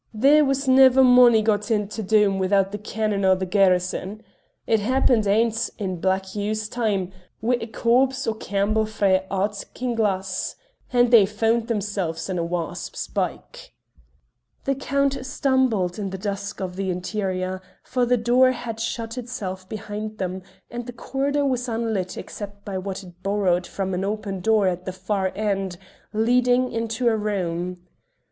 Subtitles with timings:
[0.15, 4.23] There was never mony got into Doom withoot the kennin' o' the garrison.
[4.65, 10.55] It happened aince in Black Hugh's time wi' a corps o' Campbells frae Ardkinglas,
[10.91, 13.73] and they found themselves in a wasp's byke."
[14.65, 19.25] The Count stumbled in the dusk of the interior, for the door had shut of
[19.25, 20.41] itself behind them,
[20.71, 24.85] and the corridor was unlit except by what it borrowed from an open door at
[24.85, 25.77] the far end,
[26.11, 27.85] leading into a room.